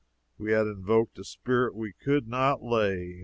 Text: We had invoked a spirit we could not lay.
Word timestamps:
We 0.39 0.51
had 0.53 0.65
invoked 0.65 1.19
a 1.19 1.23
spirit 1.23 1.75
we 1.75 1.93
could 1.93 2.27
not 2.27 2.63
lay. 2.63 3.19